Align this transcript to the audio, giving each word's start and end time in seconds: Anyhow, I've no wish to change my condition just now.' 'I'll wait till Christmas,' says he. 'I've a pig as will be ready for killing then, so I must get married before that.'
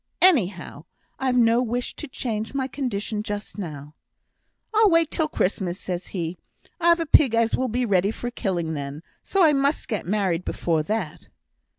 Anyhow, 0.23 0.85
I've 1.19 1.35
no 1.37 1.61
wish 1.61 1.95
to 1.97 2.07
change 2.07 2.55
my 2.55 2.67
condition 2.67 3.21
just 3.21 3.59
now.' 3.59 3.93
'I'll 4.73 4.89
wait 4.89 5.11
till 5.11 5.27
Christmas,' 5.27 5.79
says 5.79 6.07
he. 6.07 6.39
'I've 6.79 7.01
a 7.01 7.05
pig 7.05 7.35
as 7.35 7.55
will 7.55 7.67
be 7.67 7.85
ready 7.85 8.09
for 8.09 8.31
killing 8.31 8.73
then, 8.73 9.03
so 9.21 9.43
I 9.43 9.53
must 9.53 9.87
get 9.87 10.07
married 10.07 10.43
before 10.43 10.81
that.' 10.81 11.27